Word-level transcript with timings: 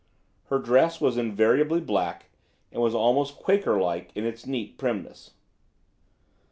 Her 0.45 0.57
dress 0.57 0.99
was 0.99 1.15
invariably 1.15 1.79
black, 1.79 2.31
and 2.71 2.81
was 2.81 2.95
almost 2.95 3.35
Quaker 3.37 3.79
like 3.79 4.09
in 4.15 4.25
its 4.25 4.47
neat 4.47 4.79
primness. 4.79 5.35